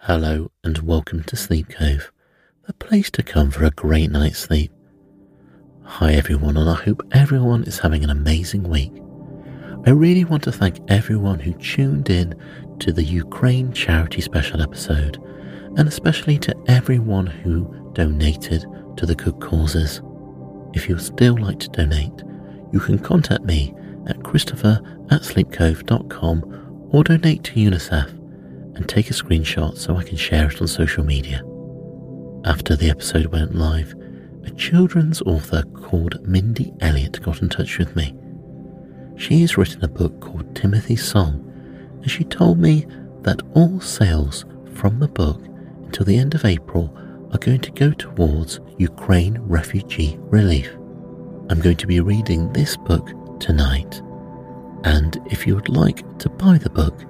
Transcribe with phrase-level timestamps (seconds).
[0.00, 2.12] Hello and welcome to Sleep Cove,
[2.66, 4.70] the place to come for a great night's sleep.
[5.82, 8.92] Hi everyone, and I hope everyone is having an amazing week.
[9.84, 12.38] I really want to thank everyone who tuned in
[12.78, 15.20] to the Ukraine charity special episode,
[15.76, 18.64] and especially to everyone who donated
[18.98, 20.02] to the good causes.
[20.72, 22.22] If you'd still like to donate,
[22.70, 23.74] you can contact me
[24.06, 28.15] at christopher at sleepcove.com or donate to UNICEF
[28.76, 31.42] and take a screenshot so I can share it on social media.
[32.44, 33.94] After the episode went live,
[34.44, 38.14] a children's author called Mindy Elliott got in touch with me.
[39.16, 41.42] She has written a book called Timothy's Song,
[42.02, 42.86] and she told me
[43.22, 45.42] that all sales from the book
[45.84, 46.96] until the end of April
[47.32, 50.70] are going to go towards Ukraine refugee relief.
[51.48, 54.00] I'm going to be reading this book tonight,
[54.84, 57.04] and if you would like to buy the book,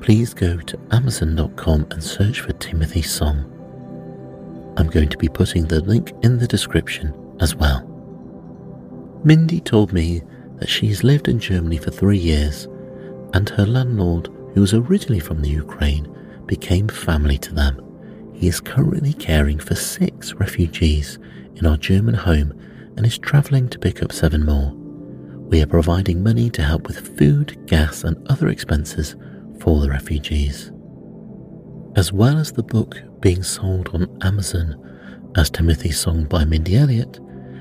[0.00, 3.44] please go to Amazon.com and search for Timothy's Song.
[4.76, 7.84] I'm going to be putting the link in the description as well.
[9.24, 10.22] Mindy told me
[10.56, 12.66] that she's lived in Germany for three years,
[13.34, 16.14] and her landlord, who was originally from the Ukraine,
[16.46, 17.84] became family to them.
[18.32, 21.18] He is currently caring for six refugees
[21.56, 22.52] in our German home
[22.96, 24.72] and is travelling to pick up seven more.
[25.48, 29.16] We are providing money to help with food, gas, and other expenses
[29.60, 30.72] for the refugees.
[31.96, 34.84] As well as the book being sold on Amazon
[35.36, 37.20] as Timothy's Song by Mindy Elliott,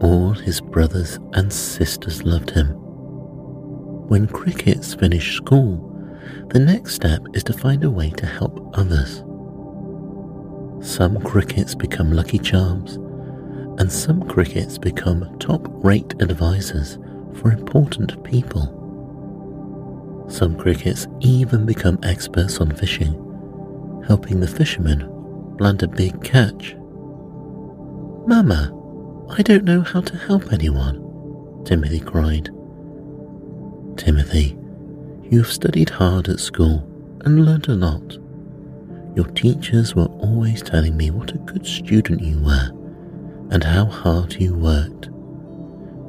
[0.00, 2.68] All his brothers and sisters loved him.
[4.08, 5.89] When crickets finished school,
[6.48, 9.22] the next step is to find a way to help others.
[10.82, 12.96] Some crickets become lucky charms,
[13.80, 16.98] and some crickets become top rate advisors
[17.34, 18.76] for important people.
[20.28, 23.14] Some crickets even become experts on fishing,
[24.06, 25.06] helping the fishermen
[25.58, 26.76] land a big catch.
[28.26, 28.76] Mama,
[29.30, 32.50] I don't know how to help anyone, Timothy cried.
[33.96, 34.56] Timothy,
[35.30, 36.84] you have studied hard at school
[37.24, 38.18] and learned a lot.
[39.14, 42.70] Your teachers were always telling me what a good student you were
[43.50, 45.08] and how hard you worked.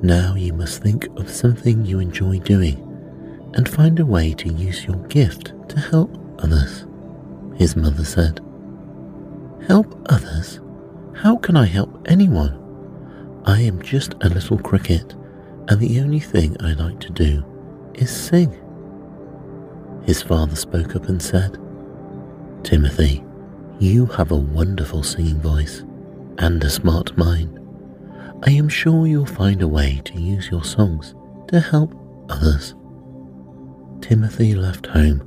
[0.03, 2.79] Now you must think of something you enjoy doing
[3.53, 6.87] and find a way to use your gift to help others,
[7.57, 8.39] his mother said.
[9.67, 10.59] Help others?
[11.13, 12.57] How can I help anyone?
[13.45, 15.13] I am just a little cricket,
[15.67, 17.43] and the only thing I like to do
[17.93, 18.57] is sing.
[20.11, 21.57] His father spoke up and said,
[22.63, 23.23] Timothy,
[23.79, 25.85] you have a wonderful singing voice
[26.37, 27.57] and a smart mind.
[28.43, 31.15] I am sure you'll find a way to use your songs
[31.47, 31.95] to help
[32.27, 32.75] others.
[34.01, 35.23] Timothy left home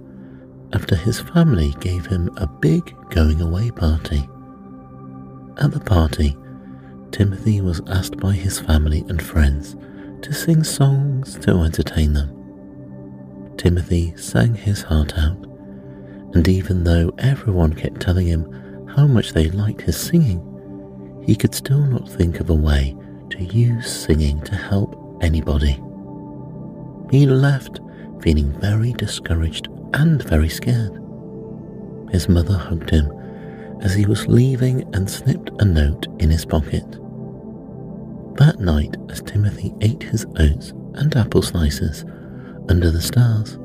[0.74, 4.28] after his family gave him a big going away party.
[5.62, 6.36] At the party,
[7.10, 9.76] Timothy was asked by his family and friends
[10.20, 12.44] to sing songs to entertain them.
[13.56, 15.44] Timothy sang his heart out,
[16.34, 20.41] and even though everyone kept telling him how much they liked his singing,
[21.25, 22.97] he could still not think of a way
[23.31, 25.81] to use singing to help anybody.
[27.10, 27.81] He left
[28.20, 31.00] feeling very discouraged and very scared.
[32.10, 33.10] His mother hugged him
[33.81, 36.84] as he was leaving and slipped a note in his pocket.
[38.37, 42.05] That night, as Timothy ate his oats and apple slices,
[42.69, 43.58] under the stars,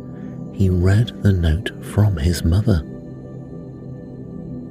[0.53, 2.81] he read the note from his mother.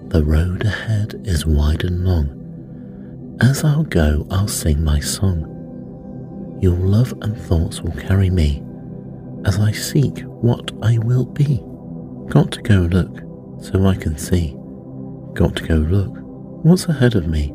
[0.09, 3.37] The road ahead is wide and long.
[3.41, 6.59] As I'll go, I'll sing my song.
[6.61, 8.63] Your love and thoughts will carry me
[9.45, 11.63] as I seek what I will be.
[12.29, 13.21] Got to go look
[13.63, 14.57] so I can see.
[15.35, 16.13] Got to go look
[16.65, 17.53] what's ahead of me.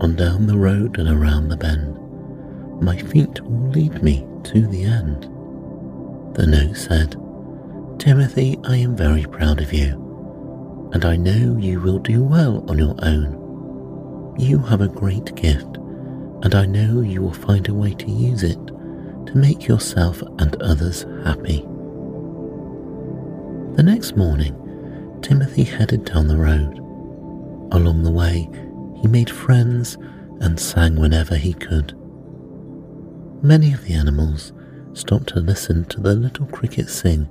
[0.00, 1.98] On down the road and around the bend,
[2.82, 5.28] my feet will lead me to the end.
[6.34, 7.16] The note said,
[7.98, 12.78] Timothy, I am very proud of you, and I know you will do well on
[12.78, 14.34] your own.
[14.38, 15.76] You have a great gift,
[16.42, 20.60] and I know you will find a way to use it to make yourself and
[20.62, 21.60] others happy.
[23.76, 24.56] The next morning,
[25.22, 26.78] Timothy headed down the road.
[27.72, 28.48] Along the way,
[29.02, 29.98] he made friends
[30.40, 31.94] and sang whenever he could.
[33.42, 34.52] Many of the animals
[34.94, 37.28] stopped to listen to the little cricket sing.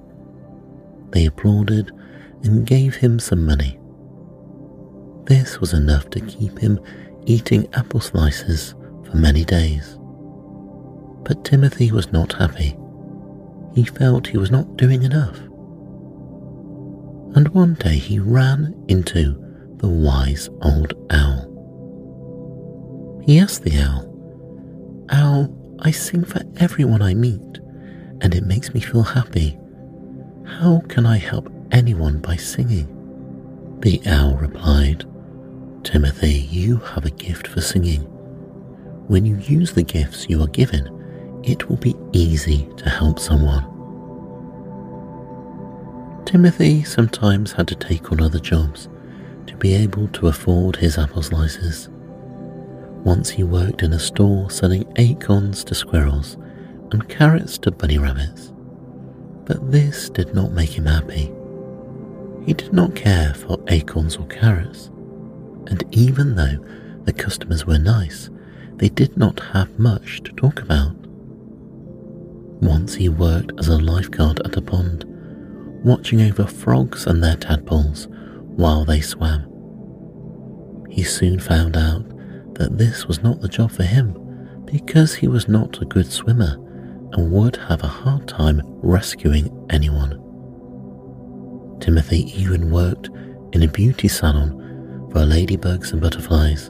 [1.12, 1.92] They applauded
[2.44, 3.80] and gave him some money.
[5.26, 6.80] This was enough to keep him
[7.26, 8.74] eating apple slices
[9.06, 9.98] for many days.
[11.24, 12.78] But Timothy was not happy.
[13.76, 15.38] He felt he was not doing enough.
[17.36, 19.36] And one day he ran into
[19.78, 21.48] the wise old owl.
[23.26, 24.11] He asked the owl, Owl,
[25.84, 27.60] I sing for everyone I meet,
[28.22, 29.58] and it makes me feel happy.
[30.46, 32.88] How can I help anyone by singing?
[33.82, 35.06] The owl replied,
[35.84, 38.02] Timothy, you have a gift for singing.
[39.08, 43.66] When you use the gifts you are given, it will be easy to help someone.
[46.26, 48.88] Timothy sometimes had to take on other jobs
[49.48, 51.90] to be able to afford his apple slices.
[53.04, 56.38] Once he worked in a store selling acorns to squirrels
[56.92, 58.54] and carrots to bunny rabbits.
[59.46, 61.34] But this did not make him happy.
[62.46, 64.88] He did not care for acorns or carrots,
[65.68, 66.64] and even though
[67.04, 68.30] the customers were nice,
[68.76, 70.96] they did not have much to talk about.
[72.62, 75.06] Once he worked as a lifeguard at a pond,
[75.84, 78.08] watching over frogs and their tadpoles
[78.56, 79.48] while they swam.
[80.90, 82.11] He soon found out
[82.62, 84.14] that this was not the job for him
[84.66, 86.54] because he was not a good swimmer
[87.14, 90.12] and would have a hard time rescuing anyone.
[91.80, 93.10] Timothy even worked
[93.54, 94.52] in a beauty salon
[95.12, 96.70] for ladybugs and butterflies,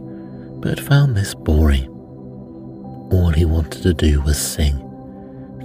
[0.61, 1.89] but found this boring.
[3.11, 4.77] All he wanted to do was sing.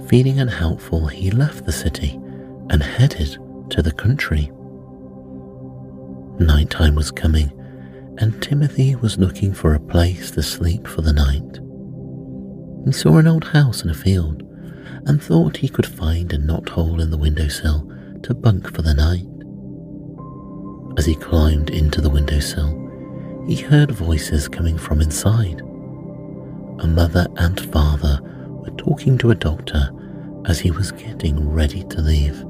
[0.09, 2.19] Feeling unhelpful, he left the city
[2.69, 3.37] and headed
[3.69, 4.51] to the country.
[6.37, 7.49] Nighttime was coming,
[8.19, 11.59] and Timothy was looking for a place to sleep for the night.
[12.85, 14.43] He saw an old house in a field
[15.05, 17.89] and thought he could find a knothole in the windowsill
[18.23, 19.27] to bunk for the night.
[20.97, 25.61] As he climbed into the windowsill, he heard voices coming from inside.
[26.79, 29.89] A mother and father were talking to a doctor
[30.45, 32.43] as he was getting ready to leave.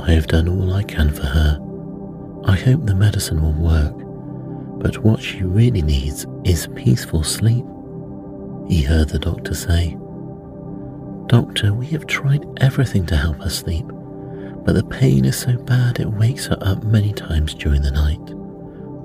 [0.00, 1.58] I have done all I can for her.
[2.46, 3.94] I hope the medicine will work,
[4.78, 7.64] but what she really needs is peaceful sleep,
[8.68, 9.96] he heard the doctor say.
[11.26, 13.86] Doctor, we have tried everything to help her sleep,
[14.64, 18.26] but the pain is so bad it wakes her up many times during the night,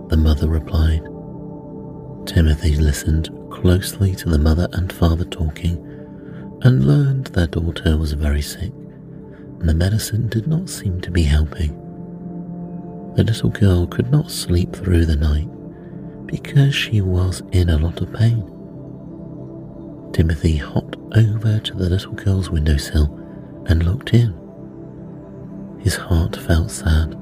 [0.10, 1.04] the mother replied.
[2.26, 5.78] Timothy listened closely to the mother and father talking
[6.64, 8.72] and learned their daughter was very sick
[9.60, 11.76] and the medicine did not seem to be helping.
[13.16, 15.50] The little girl could not sleep through the night
[16.30, 18.44] because she was in a lot of pain.
[20.14, 23.08] Timothy hopped over to the little girl's windowsill
[23.66, 24.36] and looked in.
[25.80, 27.14] His heart felt sad,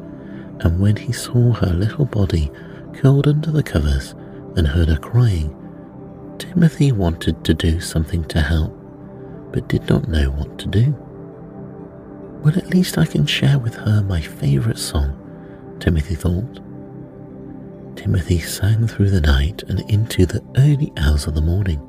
[0.60, 2.52] and when he saw her little body
[2.96, 4.14] curled under the covers
[4.58, 5.56] and heard her crying,
[6.38, 8.76] Timothy wanted to do something to help,
[9.54, 10.94] but did not know what to do.
[12.44, 16.60] Well, at least I can share with her my favourite song, Timothy thought.
[17.98, 21.82] Timothy sang through the night and into the early hours of the morning.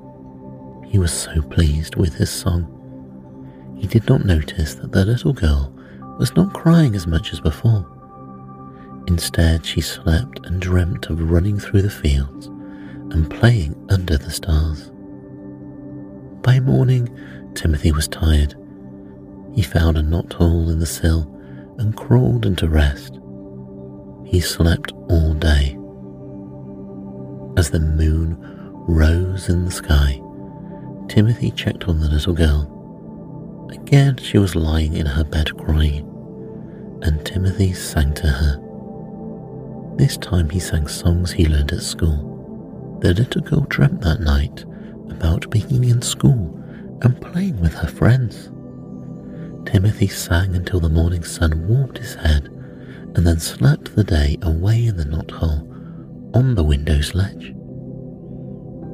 [0.89, 2.75] He was so pleased with his song.
[3.79, 5.73] He did not notice that the little girl
[6.19, 7.87] was not crying as much as before.
[9.07, 12.47] Instead, she slept and dreamt of running through the fields
[13.15, 14.91] and playing under the stars.
[16.43, 17.09] By morning,
[17.55, 18.57] Timothy was tired
[19.59, 21.29] he found a knothole in the sill
[21.79, 23.19] and crawled into rest.
[24.25, 25.78] He slept all day.
[27.71, 28.39] The moon
[28.89, 30.23] rose in the sky,
[31.07, 33.69] Timothy checked on the little girl.
[33.71, 36.09] Again, she was lying in her bed crying,
[37.03, 39.97] and Timothy sang to her.
[39.97, 42.99] This time he sang songs he learned at school.
[43.03, 44.65] The little girl dreamt that night
[45.11, 46.59] about being in school
[47.03, 48.51] and playing with her friends.
[49.71, 52.47] Timothy sang until the morning sun warmed his head
[53.15, 55.67] and then slept the day away in the knothole
[56.35, 57.55] on the window's ledge.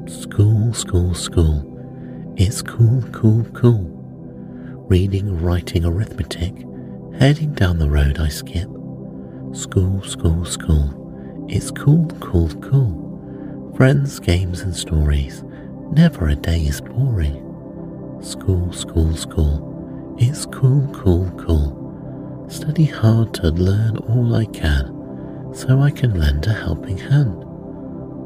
[0.07, 2.33] School, school, school.
[2.37, 3.89] It's cool, cool, cool.
[4.87, 6.53] Reading, writing, arithmetic.
[7.17, 8.69] Heading down the road I skip.
[9.51, 11.47] School, school, school.
[11.49, 13.73] It's cool, cool, cool.
[13.75, 15.43] Friends, games, and stories.
[15.91, 17.41] Never a day is boring.
[18.21, 20.15] School, school, school.
[20.19, 22.45] It's cool, cool, cool.
[22.47, 27.41] Study hard to learn all I can so I can lend a helping hand.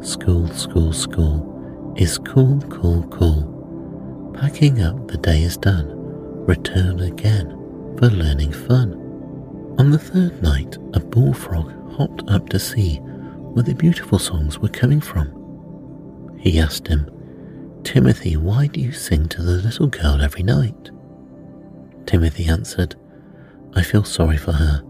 [0.05, 1.48] School, school, school
[1.99, 4.31] is cool, cool, cool.
[4.33, 5.91] Packing up, the day is done.
[6.45, 7.49] Return again
[7.97, 8.93] for learning fun.
[9.77, 14.69] On the third night, a bullfrog hopped up to see where the beautiful songs were
[14.69, 16.37] coming from.
[16.39, 17.09] He asked him,
[17.83, 20.91] Timothy, why do you sing to the little girl every night?
[22.05, 22.95] Timothy answered,
[23.73, 24.81] I feel sorry for her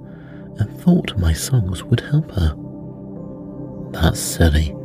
[0.59, 2.55] and thought my songs would help her.
[3.93, 4.75] That's silly.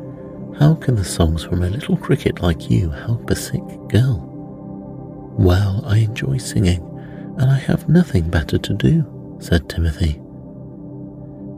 [0.59, 4.31] How can the songs from a little cricket like you help a sick girl?
[5.39, 6.83] Well, I enjoy singing,
[7.39, 10.21] and I have nothing better to do, said Timothy.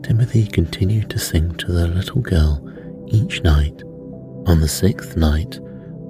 [0.02, 2.62] Timothy continued to sing to the little girl
[3.08, 3.82] each night.
[4.46, 5.58] On the sixth night,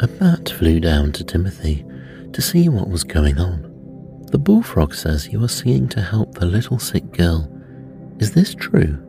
[0.00, 1.85] a bat flew down to Timothy
[2.33, 4.26] to see what was going on.
[4.31, 7.50] The bullfrog says you are singing to help the little sick girl
[8.19, 9.05] is this true?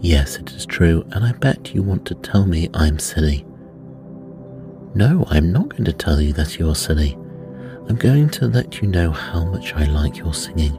[0.00, 3.44] Yes, it is true, and I bet you want to tell me I'm silly.
[4.94, 7.14] No, I'm not going to tell you that you're silly.
[7.88, 10.78] I'm going to let you know how much I like your singing.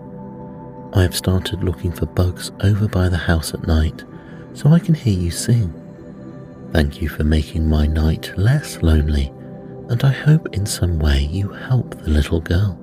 [0.94, 4.04] I have started looking for bugs over by the house at night
[4.54, 5.74] so I can hear you sing.
[6.72, 9.34] Thank you for making my night less lonely,
[9.90, 12.78] and I hope in some way you help the little girl.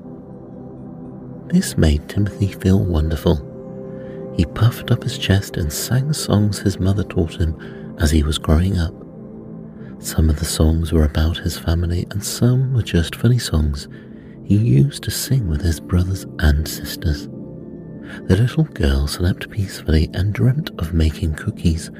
[1.48, 3.53] This made Timothy feel wonderful
[4.36, 7.56] he puffed up his chest and sang songs his mother taught him
[7.98, 8.94] as he was growing up.
[10.00, 13.88] Some of the songs were about his family, and some were just funny songs
[14.44, 17.26] he used to sing with his brothers and sisters.
[18.26, 21.90] The little girl slept peacefully and dreamt of making cookies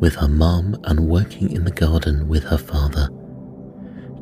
[0.00, 3.08] with her mom and working in the garden with her father.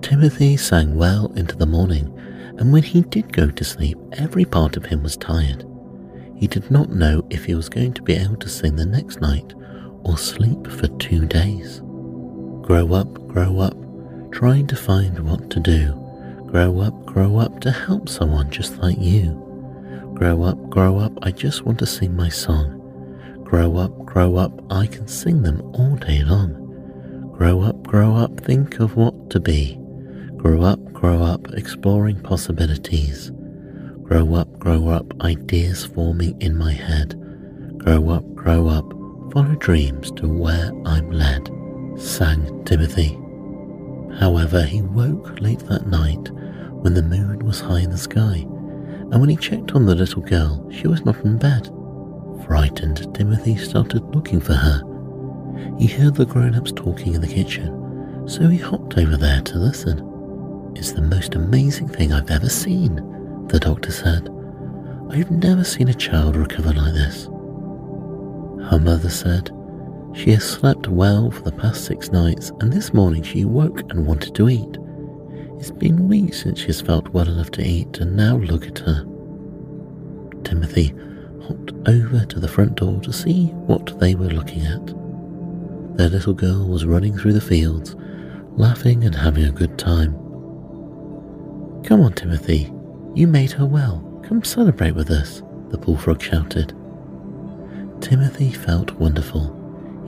[0.00, 2.17] Timothy sang well into the morning,
[2.59, 5.64] and when he did go to sleep, every part of him was tired.
[6.43, 9.21] He did not know if he was going to be able to sing the next
[9.21, 9.55] night
[10.03, 11.79] or sleep for two days.
[12.63, 13.77] Grow up, grow up,
[14.33, 15.93] trying to find what to do.
[16.49, 19.35] Grow up, grow up to help someone just like you.
[20.15, 22.81] Grow up, grow up, I just want to sing my song.
[23.45, 27.35] Grow up, grow up, I can sing them all day long.
[27.39, 29.79] Grow up, grow up, think of what to be.
[30.39, 33.31] Grow up, grow up, exploring possibilities.
[34.12, 37.19] Grow up, grow up, ideas forming in my head.
[37.78, 38.87] Grow up, grow up,
[39.33, 41.49] follow dreams to where I'm led,
[41.99, 43.19] sang Timothy.
[44.21, 46.31] However, he woke late that night
[46.83, 48.45] when the moon was high in the sky,
[49.11, 51.71] and when he checked on the little girl, she was not in bed.
[52.47, 54.83] Frightened, Timothy started looking for her.
[55.78, 59.57] He heard the grown ups talking in the kitchen, so he hopped over there to
[59.57, 60.07] listen.
[60.76, 63.09] It's the most amazing thing I've ever seen,
[63.52, 64.30] the doctor said.
[65.11, 67.26] I've never seen a child recover like this.
[68.71, 69.50] Her mother said,
[70.14, 74.06] She has slept well for the past six nights, and this morning she woke and
[74.06, 74.78] wanted to eat.
[75.59, 79.04] It's been weeks since she's felt well enough to eat, and now look at her.
[80.44, 80.94] Timothy
[81.47, 84.87] hopped over to the front door to see what they were looking at.
[85.99, 87.97] Their little girl was running through the fields,
[88.56, 90.12] laughing and having a good time.
[91.85, 92.73] Come on, Timothy,
[93.14, 94.09] you made her well.
[94.26, 96.75] Come celebrate with us, the bullfrog shouted.
[98.00, 99.59] Timothy felt wonderful.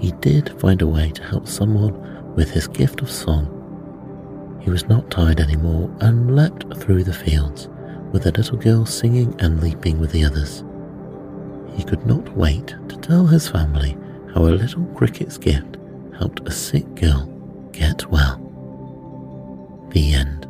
[0.00, 3.50] He did find a way to help someone with his gift of song.
[4.62, 7.68] He was not tired anymore and leapt through the fields,
[8.12, 10.64] with the little girl singing and leaping with the others.
[11.76, 13.96] He could not wait to tell his family
[14.32, 15.76] how a little cricket's gift
[16.16, 17.26] helped a sick girl
[17.73, 18.40] get well.
[19.90, 20.43] The end.